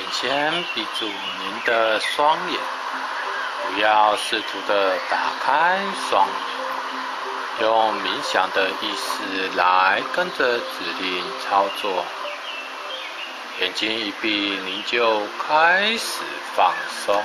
[0.00, 2.58] 请先闭住您的双眼，
[3.66, 10.64] 不要试图的打开双眼，用冥想的意识来跟着指
[11.00, 12.02] 令操作。
[13.60, 16.22] 眼睛一闭，您就开始
[16.56, 16.72] 放
[17.04, 17.22] 松。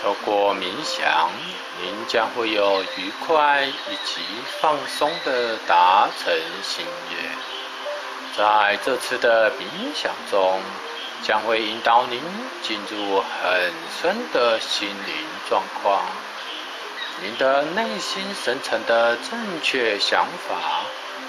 [0.00, 1.28] 透过冥想，
[1.82, 4.20] 您将会有愉快以及
[4.60, 7.59] 放松的达成心愿。
[8.36, 10.60] 在这次的冥想中，
[11.22, 12.22] 将会引导您
[12.62, 15.14] 进入很深的心灵
[15.48, 16.04] 状况。
[17.22, 20.84] 您的内心深层的正确想法，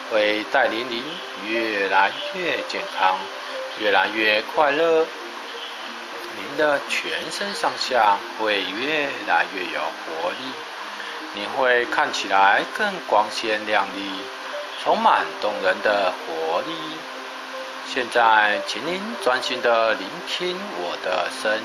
[0.09, 1.03] 会带领您
[1.45, 3.17] 越来越健康，
[3.79, 5.05] 越来越快乐。
[6.37, 10.53] 您的全身上下会越来越有活力，
[11.33, 14.21] 您会看起来更光鲜亮丽，
[14.83, 16.73] 充满动人的活力。
[17.87, 21.61] 现在，请您专心的聆听我的声音。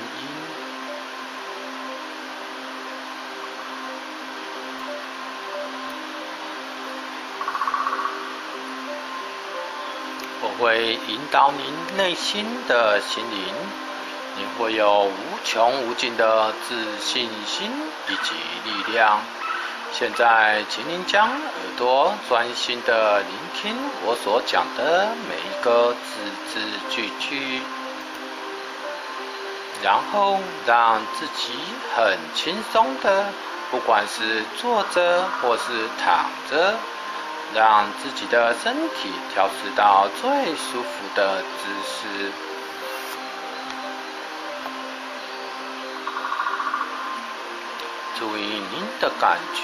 [10.41, 13.53] 我会引导您内心的心灵。
[14.35, 17.71] 你会有无穷无尽的自信心
[18.09, 18.35] 以及
[18.69, 19.19] 力量。
[19.93, 21.39] 现在，请您将耳
[21.75, 26.19] 朵专心的聆听我所讲的每一个字
[26.53, 27.61] 字句句，
[29.81, 31.53] 然后让自己
[31.95, 33.25] 很轻松的，
[33.71, 35.63] 不管是坐着或是
[36.03, 36.75] 躺着，
[37.55, 42.31] 让自己的身体调试到最舒服的姿势。
[48.19, 49.61] 注意您的感觉，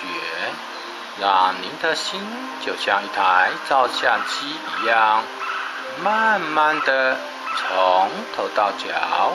[1.20, 2.22] 让您的心
[2.64, 5.24] 就像一台照相机一样，
[6.04, 7.18] 慢慢的
[7.58, 9.32] 从头到脚，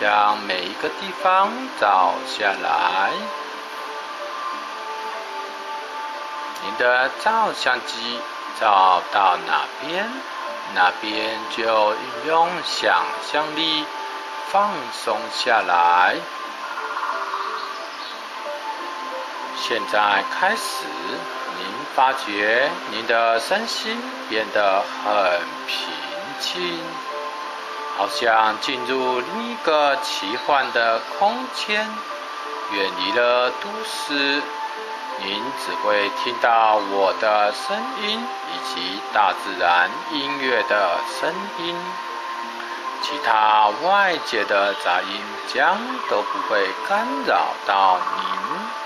[0.00, 3.10] 将每一个地方照下来。
[6.62, 8.18] 您的照相机
[8.58, 10.10] 照到哪边，
[10.74, 11.94] 哪边就
[12.26, 13.84] 用想象力
[14.48, 16.16] 放松下来。
[19.68, 20.84] 现在开始，
[21.58, 21.66] 您
[21.96, 25.88] 发觉您的身心变得很平
[26.38, 26.78] 静，
[27.98, 31.84] 好像进入另一个奇幻的空间，
[32.70, 34.40] 远离了都市。
[35.18, 41.76] 您只会听到我的声音以及大自然音乐的声音，
[43.02, 45.20] 其他外界的杂音
[45.52, 45.76] 将
[46.08, 48.85] 都不会干扰到您。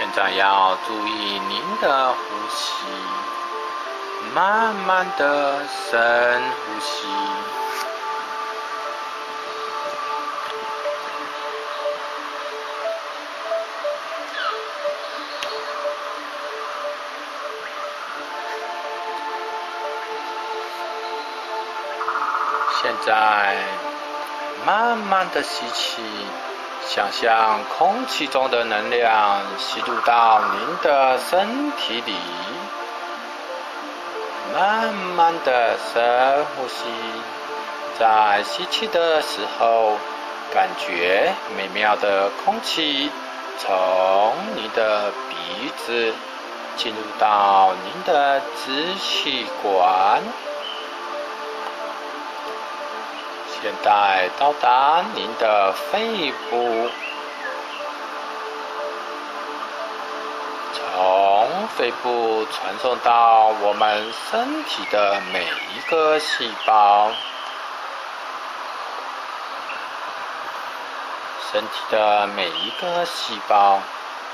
[0.00, 2.18] 现在要注意您的呼
[2.48, 2.86] 吸，
[4.34, 7.06] 慢慢的深呼吸。
[22.82, 23.58] 现在
[24.64, 26.02] 慢慢的吸气。
[26.86, 32.14] 想象空气中的能量吸入到您的身体里，
[34.52, 36.84] 慢慢的深呼吸。
[37.98, 39.92] 在吸气的时候，
[40.52, 43.10] 感觉美妙的空气
[43.58, 46.12] 从你的鼻子
[46.76, 50.22] 进入到您的支气管。
[53.62, 56.88] 现在到达您的肺部，
[60.72, 67.12] 从肺部传送到我们身体的每一个细胞，
[71.52, 73.78] 身体的每一个细胞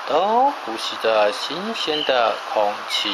[0.07, 3.11] 都呼吸着新鲜的空气。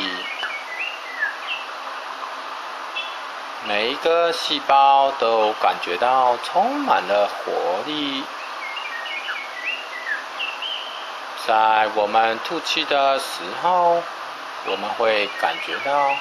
[3.64, 7.52] 每一个细胞都感觉到充满了活
[7.86, 8.24] 力。
[11.46, 14.02] 在我们吐气的时候，
[14.66, 16.14] 我们会感觉到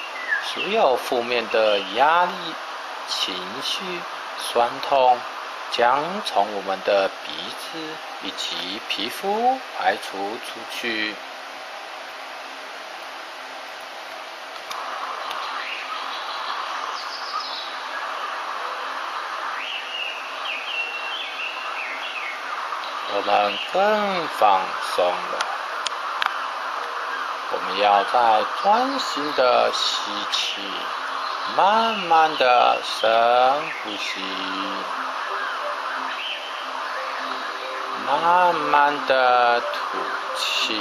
[0.44, 2.32] 所有负面的压力、
[3.08, 3.82] 情绪、
[4.38, 5.18] 酸痛
[5.72, 7.78] 将从我们的鼻子
[8.22, 10.16] 以及皮肤排除
[10.46, 11.14] 出去。
[23.14, 24.60] 我们更放
[24.96, 25.38] 松了。
[27.52, 30.62] 我们要在专心的吸气，
[31.54, 33.10] 慢慢的深
[33.84, 34.20] 呼吸，
[38.06, 39.98] 慢慢的吐
[40.38, 40.80] 气。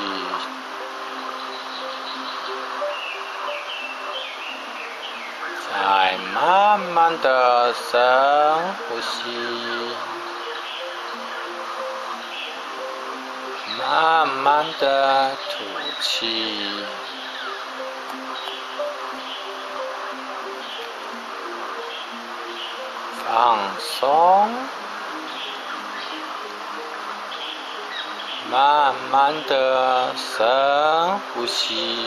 [5.70, 8.00] 再慢慢的深
[8.88, 9.96] 呼吸，
[13.84, 15.64] 慢慢的吐
[16.02, 16.86] 气，
[23.26, 24.50] 放松，
[28.52, 31.98] 慢慢的深呼吸。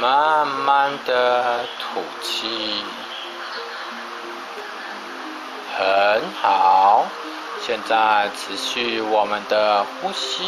[0.00, 2.84] 慢慢的吐气，
[5.78, 7.06] 很好。
[7.64, 10.42] 现在持续我们的呼吸，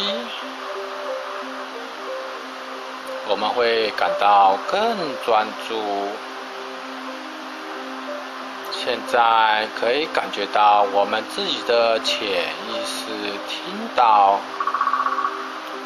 [3.28, 4.80] 我们会感到更
[5.24, 5.80] 专注。
[8.72, 12.26] 现在可以感觉到我们自己的潜
[12.68, 13.04] 意识
[13.48, 14.40] 听到，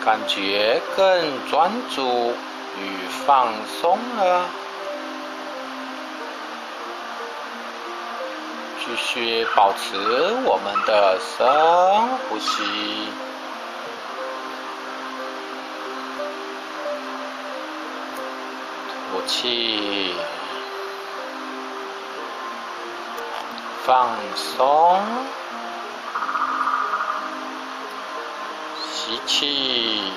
[0.05, 2.35] 感觉更专注。
[2.81, 4.45] 与放松了，
[8.88, 9.99] 继续保持
[10.46, 11.46] 我们的深
[12.31, 12.64] 呼吸，
[19.12, 20.14] 吐气，
[23.85, 24.99] 放松，
[28.91, 30.12] 吸气。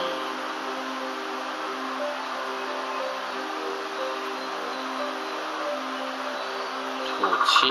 [7.20, 7.68] 吐气，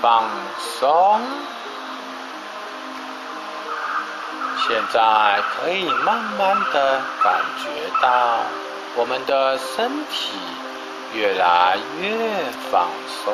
[0.00, 0.24] 放
[0.58, 1.20] 松。
[4.66, 7.68] 现在可以慢慢的感觉
[8.02, 8.40] 到
[8.96, 10.32] 我们的身体
[11.14, 12.12] 越来越
[12.70, 12.88] 放
[13.24, 13.32] 松，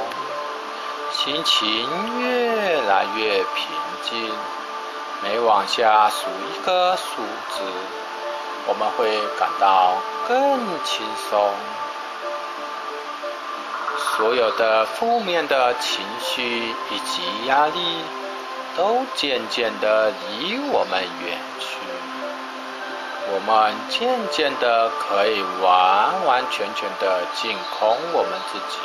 [1.13, 1.89] 心情
[2.21, 3.67] 越来越平
[4.03, 4.33] 静。
[5.23, 7.63] 每往下数一个数字，
[8.67, 9.95] 我们会感到
[10.29, 11.51] 更轻松。
[14.17, 18.05] 所有的负面的情绪以及压力，
[18.77, 21.79] 都渐渐的离我们远去。
[23.27, 28.79] 我们渐渐的可以完完全全的净空我们自己，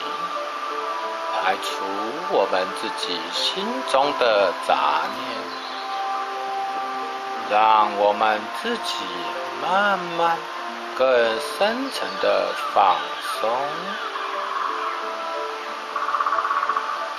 [1.43, 1.85] 排除
[2.31, 5.21] 我们自己心中的杂念，
[7.51, 8.95] 让我们自己
[9.61, 10.37] 慢慢
[10.97, 11.07] 更
[11.57, 12.95] 深层的放
[13.39, 13.49] 松。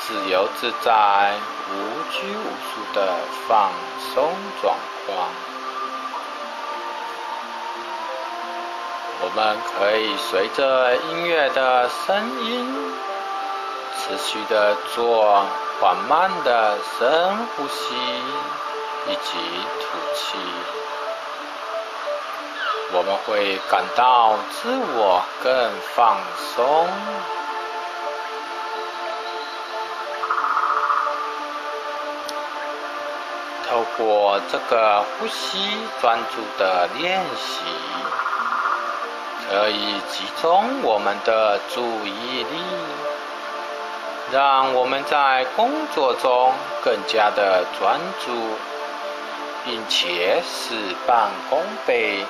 [0.00, 1.34] 自由自在、
[1.70, 1.72] 无
[2.10, 3.16] 拘无束的
[3.46, 3.70] 放
[4.14, 4.74] 松状
[5.06, 5.28] 况。
[9.22, 12.92] 我们可以随着音乐的声音，
[13.98, 15.44] 持续的做
[15.80, 17.94] 缓慢的深呼吸
[19.06, 19.38] 以及
[19.80, 19.84] 吐
[20.14, 20.38] 气。
[22.92, 26.16] 我们会感到自我更放
[26.56, 26.88] 松。
[33.70, 35.58] 透过这个呼吸
[36.00, 37.60] 专注的练习，
[39.48, 42.60] 可以集中我们的注意力，
[44.32, 46.52] 让我们在工作中
[46.84, 48.32] 更加的专注，
[49.64, 50.74] 并且事
[51.06, 52.24] 半功倍。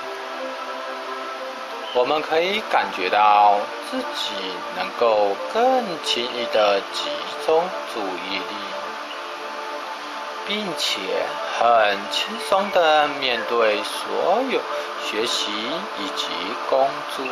[1.94, 3.54] 我们可以感觉到
[3.90, 4.35] 自己
[4.76, 7.09] 能够更轻易的集
[7.47, 8.70] 中注意力。
[10.50, 10.99] 并且
[11.61, 14.61] 很轻松的面对所有
[15.07, 15.49] 学习
[16.00, 16.26] 以及
[16.69, 17.25] 工作。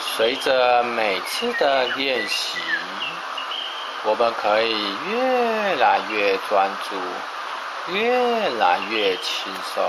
[0.00, 2.58] 随着每次的练习，
[4.06, 9.84] 我们可以越来越专注，越来越轻松。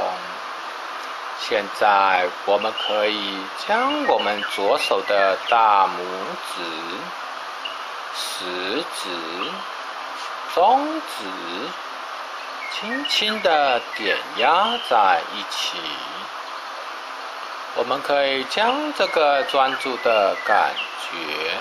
[1.39, 3.35] 现在，我们可以
[3.67, 5.89] 将我们左手的大拇
[6.53, 6.61] 指、
[8.13, 9.09] 食指。
[10.55, 11.25] 中指
[12.73, 15.77] 轻轻的点压在一起，
[17.75, 21.51] 我们可以将这个专注的感觉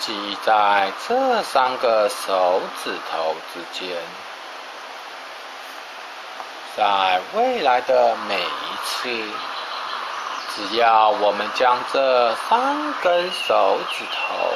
[0.00, 3.96] 记在这三个手指头之间，
[6.76, 9.08] 在未来的每一次，
[10.54, 14.54] 只要我们将这三根手指头。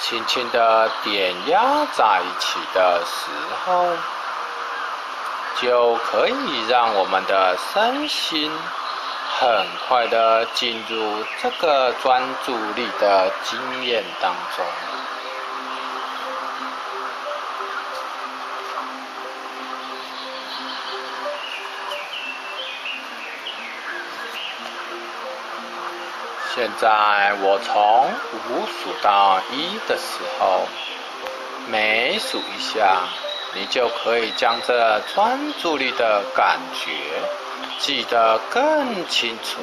[0.00, 3.30] 轻轻的点压在一起的时
[3.64, 3.88] 候，
[5.60, 8.50] 就可以让我们的身心
[9.40, 14.64] 很快的进入这个专注力的经验当中。
[26.58, 28.10] 现在我从
[28.50, 30.62] 五数到一的时候，
[31.68, 32.98] 每数一下，
[33.54, 36.90] 你就可以将这专注力的感觉
[37.78, 39.60] 记得更清楚。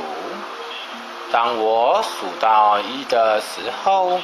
[1.33, 4.21] 当我数到一的时候，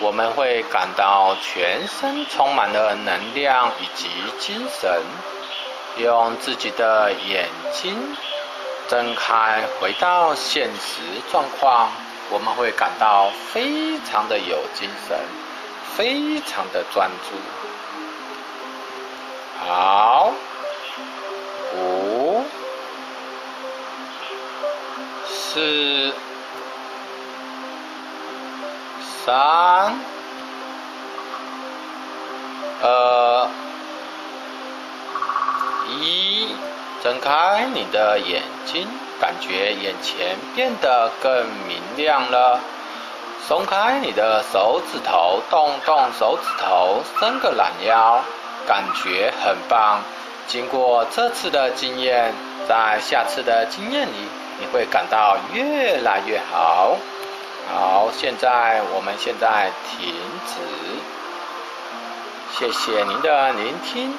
[0.00, 4.08] 我们会感到全身充满了能量以及
[4.40, 4.90] 精神。
[5.98, 7.94] 用自己的眼睛。
[8.92, 11.88] 睁开，回到现实状况，
[12.28, 15.18] 我们会感到非常的有精神，
[15.96, 17.34] 非常的专注。
[19.66, 20.30] 好，
[21.74, 22.44] 五、
[25.26, 26.14] 四、
[29.24, 29.94] 三、
[32.82, 33.48] 二、
[35.88, 36.54] 一。
[37.02, 38.86] 睁开你的眼睛，
[39.20, 42.60] 感觉眼前变得更明亮了。
[43.48, 48.22] 松开你的手指头，动动手指头，伸个懒腰，
[48.68, 50.00] 感觉很棒。
[50.46, 52.32] 经过这次的经验，
[52.68, 54.28] 在下次的经验里，
[54.60, 56.96] 你会感到越来越好。
[57.72, 60.14] 好，现在我们现在停
[60.46, 60.60] 止。
[62.52, 64.16] 谢谢您的聆听。